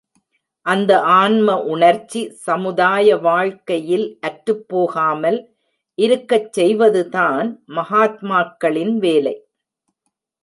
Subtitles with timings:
[0.65, 5.39] அந்த ஆன்ம உணர்ச்சி சமுதாய வாழ்க்கையில் அற்றுப் போகாமல்
[5.97, 9.35] இருக்கச் செய்வதுதான் மகாத்மாக்களின் வேலை.